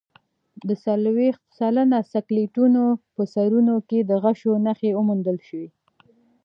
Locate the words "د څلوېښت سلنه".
0.67-1.99